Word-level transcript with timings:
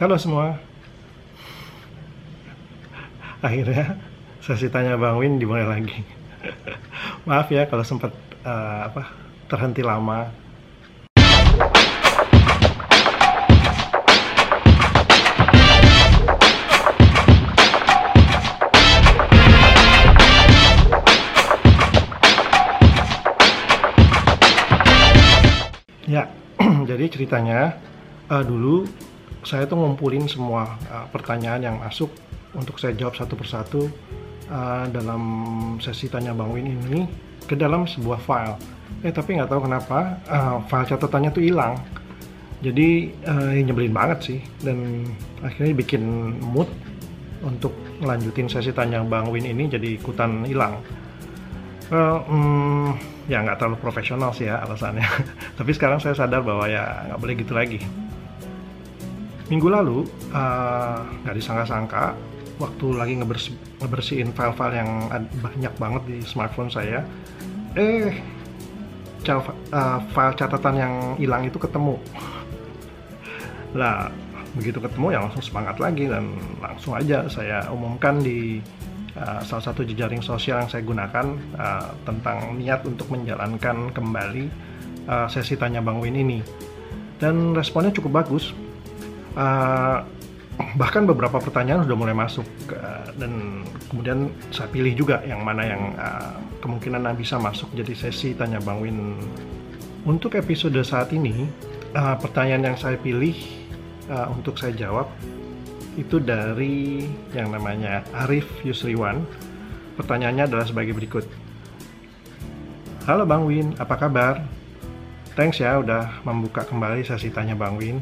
Halo 0.00 0.16
semua. 0.16 0.56
Akhirnya 3.44 4.00
sesi 4.40 4.72
tanya 4.72 4.96
Bang 4.96 5.20
Win 5.20 5.36
dimulai 5.36 5.68
lagi. 5.68 5.92
Maaf 7.28 7.52
ya 7.52 7.68
kalau 7.68 7.84
sempat 7.84 8.08
uh, 8.40 8.88
apa 8.88 9.12
terhenti 9.44 9.84
lama. 9.84 10.32
Ya, 26.08 26.24
jadi 26.88 27.04
ceritanya 27.12 27.76
uh, 28.32 28.40
dulu 28.40 28.88
saya 29.44 29.64
tuh 29.64 29.80
ngumpulin 29.80 30.28
semua 30.28 30.76
uh, 30.92 31.06
pertanyaan 31.08 31.60
yang 31.64 31.76
masuk 31.80 32.12
untuk 32.52 32.76
saya 32.76 32.92
jawab 32.96 33.16
satu 33.16 33.34
persatu 33.38 33.88
uh, 34.50 34.84
dalam 34.90 35.22
sesi 35.80 36.10
tanya 36.10 36.36
Bang 36.36 36.52
Win 36.52 36.68
ini 36.68 37.06
ke 37.46 37.56
dalam 37.56 37.88
sebuah 37.88 38.20
file. 38.20 38.56
Eh 39.06 39.14
tapi 39.14 39.38
nggak 39.38 39.48
tahu 39.48 39.64
kenapa 39.64 40.20
uh, 40.28 40.56
file 40.68 40.88
catatannya 40.90 41.30
tuh 41.32 41.44
hilang. 41.44 41.78
Jadi 42.60 43.08
uh, 43.24 43.56
nyebelin 43.56 43.96
banget 43.96 44.18
sih 44.20 44.40
dan 44.60 45.08
akhirnya 45.40 45.72
bikin 45.72 46.36
mood 46.44 46.68
untuk 47.40 47.72
melanjutin 48.04 48.52
sesi 48.52 48.68
tanya 48.76 49.00
Bang 49.00 49.32
Win 49.32 49.48
ini 49.48 49.64
jadi 49.72 49.96
ikutan 49.96 50.44
hilang. 50.44 50.76
Well, 51.90 52.22
hmm, 52.28 52.88
ya 53.26 53.42
nggak 53.42 53.58
terlalu 53.58 53.80
profesional 53.80 54.30
sih 54.36 54.46
ya 54.46 54.60
alasannya. 54.62 55.02
Tapi 55.58 55.70
sekarang 55.72 55.98
saya 55.98 56.12
sadar 56.12 56.44
bahwa 56.44 56.68
ya 56.68 57.08
nggak 57.08 57.18
boleh 57.18 57.34
gitu 57.40 57.52
lagi. 57.56 57.80
Minggu 59.50 59.66
lalu 59.66 60.06
nggak 60.30 61.34
uh, 61.34 61.38
disangka-sangka 61.38 62.14
waktu 62.62 62.86
lagi 62.94 63.14
ngebersi, 63.18 63.50
ngebersihin 63.82 64.30
file-file 64.30 64.76
yang 64.78 64.90
banyak 65.42 65.74
banget 65.80 66.02
di 66.06 66.18
smartphone 66.22 66.70
saya, 66.70 67.02
eh 67.74 68.14
uh, 69.26 69.98
file 70.12 70.34
catatan 70.38 70.74
yang 70.78 70.94
hilang 71.18 71.42
itu 71.48 71.58
ketemu. 71.58 71.98
Lah 73.80 74.06
begitu 74.54 74.82
ketemu 74.82 75.14
ya 75.14 75.18
langsung 75.22 75.42
semangat 75.46 75.78
lagi 75.78 76.10
dan 76.10 76.34
langsung 76.58 76.98
aja 76.98 77.22
saya 77.30 77.70
umumkan 77.70 78.18
di 78.18 78.58
uh, 79.14 79.40
salah 79.46 79.64
satu 79.70 79.86
jejaring 79.86 80.22
sosial 80.22 80.62
yang 80.62 80.70
saya 80.70 80.82
gunakan 80.82 81.26
uh, 81.54 81.90
tentang 82.02 82.58
niat 82.58 82.82
untuk 82.82 83.10
menjalankan 83.14 83.94
kembali 83.94 84.46
uh, 85.06 85.26
sesi 85.30 85.54
tanya 85.54 85.82
Bang 85.82 85.98
Win 86.02 86.18
ini. 86.18 86.40
Dan 87.20 87.52
responnya 87.52 87.92
cukup 87.92 88.24
bagus. 88.24 88.56
Uh, 89.38 90.02
bahkan 90.76 91.08
beberapa 91.08 91.40
pertanyaan 91.40 91.86
sudah 91.86 91.96
mulai 91.96 92.12
masuk 92.12 92.44
uh, 92.74 93.08
dan 93.16 93.62
kemudian 93.88 94.28
saya 94.50 94.68
pilih 94.68 94.92
juga 94.92 95.22
yang 95.24 95.40
mana 95.46 95.62
yang 95.64 95.82
uh, 95.96 96.36
kemungkinan 96.60 97.06
bisa 97.16 97.40
masuk 97.40 97.70
jadi 97.72 97.94
sesi 97.96 98.36
tanya 98.36 98.60
Bang 98.60 98.82
Win. 98.82 99.16
Untuk 100.04 100.34
episode 100.36 100.80
saat 100.82 101.12
ini, 101.12 101.48
uh, 101.94 102.16
pertanyaan 102.18 102.72
yang 102.72 102.76
saya 102.76 102.96
pilih 102.98 103.36
uh, 104.10 104.28
untuk 104.32 104.56
saya 104.58 104.74
jawab 104.74 105.08
itu 105.98 106.22
dari 106.22 107.08
yang 107.34 107.50
namanya 107.50 108.04
Arif 108.26 108.46
Yusriwan. 108.62 109.26
Pertanyaannya 109.98 110.48
adalah 110.48 110.64
sebagai 110.64 110.96
berikut. 110.96 111.26
Halo 113.04 113.26
Bang 113.28 113.44
Win, 113.44 113.74
apa 113.76 113.96
kabar? 113.96 114.40
Thanks 115.34 115.60
ya 115.60 115.80
udah 115.80 116.20
membuka 116.24 116.64
kembali 116.64 117.04
sesi 117.04 117.28
tanya 117.32 117.56
Bang 117.56 117.76
Win. 117.76 118.00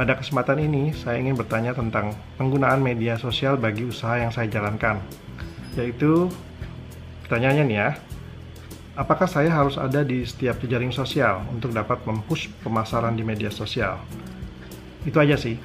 Pada 0.00 0.16
kesempatan 0.16 0.56
ini, 0.64 0.96
saya 0.96 1.20
ingin 1.20 1.36
bertanya 1.36 1.76
tentang 1.76 2.16
penggunaan 2.40 2.80
media 2.80 3.20
sosial 3.20 3.60
bagi 3.60 3.84
usaha 3.84 4.16
yang 4.16 4.32
saya 4.32 4.48
jalankan. 4.48 4.96
Yaitu, 5.76 6.32
pertanyaannya 7.28 7.64
nih 7.68 7.76
ya, 7.76 7.90
apakah 8.96 9.28
saya 9.28 9.52
harus 9.52 9.76
ada 9.76 10.00
di 10.00 10.24
setiap 10.24 10.56
jejaring 10.64 10.88
sosial 10.88 11.44
untuk 11.52 11.76
dapat 11.76 12.00
mempush 12.08 12.48
pemasaran 12.64 13.12
di 13.12 13.28
media 13.28 13.52
sosial? 13.52 14.00
Itu 15.04 15.20
aja 15.20 15.36
sih 15.36 15.60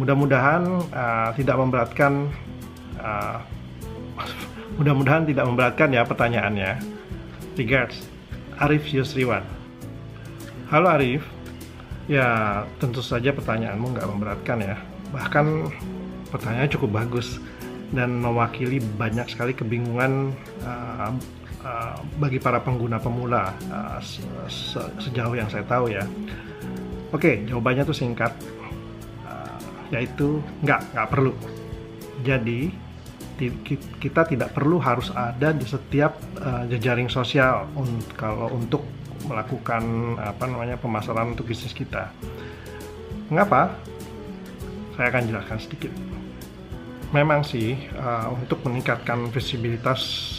mudah-mudahan 0.00 0.62
uh, 0.90 1.30
tidak 1.36 1.60
memberatkan 1.60 2.32
uh, 2.96 3.38
mudah-mudahan 4.80 5.28
tidak 5.28 5.44
memberatkan 5.44 5.92
ya 5.92 6.08
pertanyaannya 6.08 6.80
regards 7.60 8.08
Arif 8.64 8.88
Yusriwan 8.88 9.44
halo 10.72 10.88
Arif 10.88 11.20
ya 12.10 12.62
tentu 12.82 12.98
saja 12.98 13.30
pertanyaanmu 13.30 13.94
nggak 13.94 14.08
memberatkan 14.10 14.58
ya. 14.58 14.76
Bahkan 15.14 15.46
pertanyaannya 16.34 16.74
cukup 16.74 16.90
bagus 16.98 17.38
dan 17.94 18.18
mewakili 18.18 18.82
banyak 18.82 19.30
sekali 19.30 19.54
kebingungan 19.54 20.34
uh, 20.66 21.14
uh, 21.62 21.98
bagi 22.18 22.42
para 22.42 22.58
pengguna 22.58 22.98
pemula 22.98 23.54
uh, 23.70 23.98
se 24.02 24.26
se 24.50 24.82
sejauh 25.06 25.38
yang 25.38 25.46
saya 25.46 25.62
tahu 25.62 25.94
ya. 25.94 26.02
Oke 27.14 27.46
jawabannya 27.46 27.86
tuh 27.86 27.94
singkat. 27.94 28.34
Yaitu 29.90 30.38
nggak 30.62 30.94
nggak 30.94 31.08
perlu. 31.10 31.34
Jadi 32.22 32.70
kita 33.98 34.22
tidak 34.22 34.54
perlu 34.54 34.78
harus 34.78 35.10
ada 35.10 35.50
di 35.50 35.66
setiap 35.66 36.14
uh, 36.38 36.62
jejaring 36.70 37.10
sosial. 37.10 37.66
Un 37.74 37.98
kalau 38.14 38.54
untuk 38.54 38.86
melakukan 39.26 40.16
apa 40.20 40.44
namanya 40.48 40.76
pemasaran 40.80 41.34
untuk 41.34 41.50
bisnis 41.50 41.74
kita. 41.74 42.12
Mengapa? 43.28 43.74
Saya 44.96 45.12
akan 45.12 45.22
jelaskan 45.28 45.58
sedikit. 45.60 45.92
Memang 47.10 47.42
sih 47.42 47.74
uh, 47.98 48.30
untuk 48.30 48.62
meningkatkan 48.62 49.32
visibilitas 49.34 50.30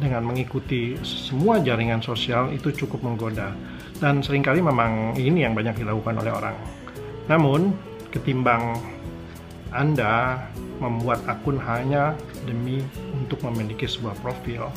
dengan 0.00 0.26
mengikuti 0.26 0.96
semua 1.04 1.60
jaringan 1.62 2.02
sosial 2.02 2.50
itu 2.50 2.74
cukup 2.74 3.04
menggoda 3.04 3.54
dan 4.02 4.24
sering 4.24 4.42
kali 4.42 4.58
memang 4.58 5.14
ini 5.14 5.46
yang 5.46 5.54
banyak 5.54 5.84
dilakukan 5.84 6.18
oleh 6.18 6.32
orang. 6.34 6.56
Namun 7.30 7.72
ketimbang 8.10 8.78
anda 9.74 10.44
membuat 10.78 11.22
akun 11.26 11.58
hanya 11.58 12.14
demi 12.46 12.82
untuk 13.14 13.42
memiliki 13.46 13.86
sebuah 13.90 14.14
profil, 14.22 14.70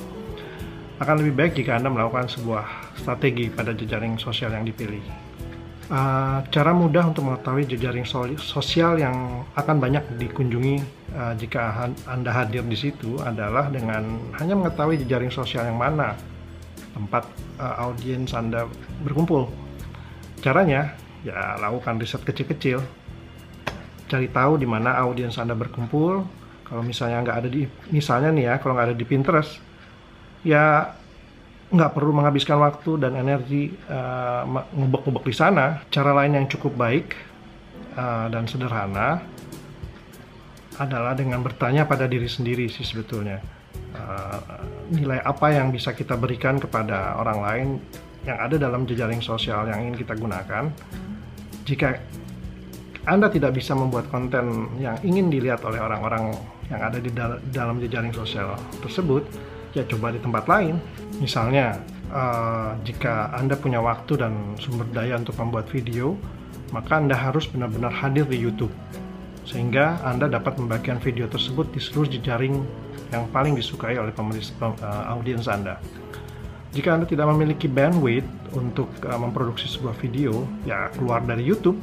akan 0.97 1.15
lebih 1.21 1.33
baik 1.37 1.51
jika 1.61 1.77
Anda 1.77 1.93
melakukan 1.93 2.29
sebuah 2.29 2.97
strategi 2.97 3.53
pada 3.53 3.73
jejaring 3.73 4.17
sosial 4.17 4.53
yang 4.53 4.65
dipilih. 4.65 5.01
Uh, 5.87 6.43
cara 6.51 6.75
mudah 6.75 7.07
untuk 7.07 7.31
mengetahui 7.31 7.63
jejaring 7.63 8.03
sosial 8.35 8.99
yang 8.99 9.47
akan 9.55 9.79
banyak 9.79 10.03
dikunjungi 10.19 10.83
uh, 11.15 11.31
jika 11.39 11.87
Anda 12.03 12.35
hadir 12.35 12.67
di 12.67 12.75
situ 12.75 13.15
adalah 13.23 13.71
dengan 13.71 14.19
hanya 14.35 14.59
mengetahui 14.59 14.99
jejaring 15.07 15.31
sosial 15.31 15.63
yang 15.63 15.79
mana 15.79 16.11
tempat 16.91 17.23
uh, 17.55 17.87
audiens 17.87 18.35
Anda 18.35 18.67
berkumpul. 19.07 19.47
Caranya, 20.43 20.91
ya 21.23 21.55
lakukan 21.55 22.03
riset 22.03 22.19
kecil-kecil 22.27 22.83
cari 24.07 24.31
tahu 24.31 24.55
di 24.57 24.67
mana 24.67 24.95
audiens 25.03 25.35
Anda 25.37 25.53
berkumpul. 25.53 26.23
Kalau 26.67 26.83
misalnya 26.83 27.23
nggak 27.23 27.37
ada 27.43 27.49
di, 27.51 27.63
misalnya 27.95 28.31
nih 28.35 28.43
ya, 28.51 28.53
kalau 28.59 28.75
nggak 28.75 28.91
ada 28.91 28.97
di 28.97 29.05
Pinterest, 29.07 29.59
ya 30.47 30.95
nggak 31.67 31.91
perlu 31.91 32.15
menghabiskan 32.15 32.63
waktu 32.63 32.95
dan 32.95 33.19
energi 33.19 33.75
uh, 33.91 34.47
ngubek-ngubek 34.71 35.27
di 35.27 35.35
sana. 35.35 35.83
Cara 35.91 36.15
lain 36.15 36.39
yang 36.39 36.47
cukup 36.47 36.79
baik 36.79 37.11
uh, 37.99 38.31
dan 38.31 38.47
sederhana 38.47 39.19
adalah 40.79 41.11
dengan 41.11 41.43
bertanya 41.43 41.83
pada 41.83 42.07
diri 42.07 42.31
sendiri 42.31 42.71
sih 42.71 42.87
sebetulnya. 42.87 43.43
Uh, 43.91 44.63
nilai 44.95 45.19
apa 45.19 45.51
yang 45.51 45.75
bisa 45.75 45.91
kita 45.91 46.15
berikan 46.15 46.55
kepada 46.55 47.19
orang 47.19 47.39
lain 47.43 47.67
yang 48.23 48.39
ada 48.39 48.55
dalam 48.55 48.87
jejaring 48.87 49.19
sosial 49.19 49.67
yang 49.67 49.83
ingin 49.83 49.99
kita 49.99 50.15
gunakan. 50.15 50.71
Jika 51.67 51.99
anda 53.07 53.27
tidak 53.27 53.59
bisa 53.59 53.75
membuat 53.75 54.07
konten 54.07 54.71
yang 54.79 54.95
ingin 55.03 55.27
dilihat 55.27 55.63
oleh 55.67 55.79
orang-orang 55.79 56.31
yang 56.67 56.79
ada 56.83 56.99
di 56.99 57.11
dal 57.11 57.39
dalam 57.51 57.79
jejaring 57.79 58.11
sosial 58.11 58.55
tersebut, 58.83 59.23
ya 59.77 59.85
coba 59.85 60.09
di 60.09 60.19
tempat 60.19 60.49
lain. 60.49 60.81
Misalnya, 61.21 61.77
uh, 62.09 62.73
jika 62.81 63.29
Anda 63.37 63.53
punya 63.53 63.77
waktu 63.77 64.17
dan 64.17 64.57
sumber 64.57 64.89
daya 64.89 65.21
untuk 65.21 65.37
membuat 65.37 65.69
video, 65.69 66.17
maka 66.73 66.97
Anda 66.97 67.13
harus 67.13 67.45
benar-benar 67.45 67.93
hadir 67.93 68.25
di 68.25 68.41
YouTube. 68.41 68.73
Sehingga 69.45 70.01
Anda 70.03 70.27
dapat 70.27 70.59
membagikan 70.59 70.99
video 70.99 71.29
tersebut 71.29 71.71
di 71.71 71.79
seluruh 71.79 72.09
jejaring 72.09 72.59
yang 73.13 73.23
paling 73.31 73.55
disukai 73.55 73.95
oleh 73.95 74.11
pemeris, 74.11 74.51
uh, 74.59 74.73
audiens 75.13 75.47
Anda. 75.47 75.79
Jika 76.75 76.99
Anda 76.99 77.07
tidak 77.07 77.31
memiliki 77.31 77.71
bandwidth 77.71 78.27
untuk 78.57 78.91
uh, 79.07 79.15
memproduksi 79.15 79.71
sebuah 79.71 79.95
video, 80.01 80.43
ya 80.67 80.91
keluar 80.97 81.23
dari 81.23 81.45
YouTube 81.45 81.79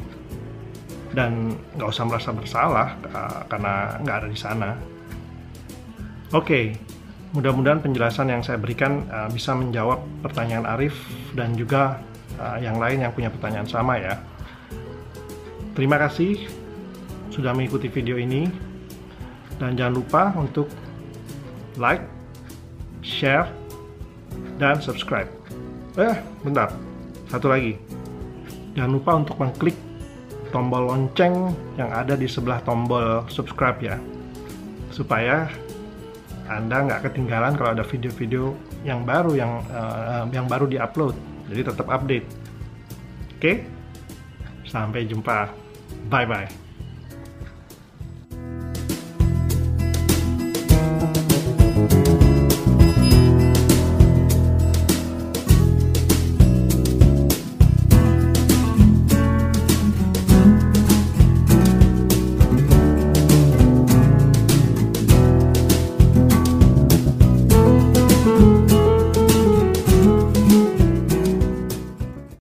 dan 1.14 1.55
nggak 1.79 1.88
usah 1.94 2.05
merasa 2.11 2.35
bersalah 2.35 2.99
uh, 3.14 3.41
karena 3.46 4.02
nggak 4.02 4.17
ada 4.19 4.29
di 4.29 4.38
sana. 4.38 4.70
Oke, 6.35 6.43
okay, 6.43 6.64
mudah-mudahan 7.34 7.82
penjelasan 7.82 8.31
yang 8.31 8.46
saya 8.46 8.56
berikan 8.62 9.02
uh, 9.10 9.26
bisa 9.26 9.52
menjawab 9.58 10.00
pertanyaan 10.22 10.64
Arif 10.70 10.94
dan 11.34 11.58
juga 11.58 11.98
uh, 12.38 12.56
yang 12.62 12.78
lain 12.78 13.02
yang 13.02 13.10
punya 13.10 13.28
pertanyaan 13.28 13.66
sama 13.66 13.98
ya. 13.98 14.22
Terima 15.75 15.98
kasih 15.98 16.46
sudah 17.34 17.50
mengikuti 17.50 17.90
video 17.90 18.14
ini 18.14 18.46
dan 19.58 19.75
jangan 19.75 19.94
lupa 19.98 20.22
untuk 20.38 20.70
like, 21.75 22.06
share, 23.02 23.50
dan 24.62 24.78
subscribe. 24.78 25.26
Eh, 25.98 26.14
bentar. 26.46 26.70
Satu 27.26 27.50
lagi. 27.50 27.75
Jangan 28.78 28.90
lupa 28.94 29.10
untuk 29.19 29.36
mengklik 29.38 29.75
tombol 30.54 30.86
lonceng 30.86 31.50
yang 31.75 31.90
ada 31.90 32.14
di 32.14 32.31
sebelah 32.31 32.62
tombol 32.62 33.26
subscribe 33.26 33.78
ya. 33.82 33.96
Supaya 34.94 35.50
Anda 36.44 36.85
nggak 36.85 37.00
ketinggalan 37.08 37.56
kalau 37.56 37.73
ada 37.73 37.85
video-video 37.85 38.52
yang 38.85 39.05
baru 39.08 39.32
yang 39.32 39.52
uh, 39.73 40.29
yang 40.29 40.44
baru 40.44 40.69
diupload. 40.69 41.17
Jadi 41.49 41.61
tetap 41.73 41.87
update. 41.88 42.26
Oke? 43.37 43.52
Sampai 44.69 45.08
jumpa. 45.08 45.49
Bye 46.08 46.29
bye. 46.29 46.63